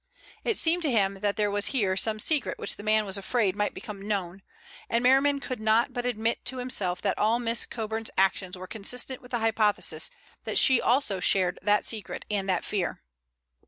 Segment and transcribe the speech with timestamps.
[0.43, 3.55] It seemed to him that there was here some secret which the man was afraid
[3.55, 4.41] might become known,
[4.89, 9.21] and Merriman could not but admit to himself that all Miss Coburn's actions were consistent
[9.21, 10.09] with the hypothesis
[10.43, 13.03] that she also shared that secret and that fear.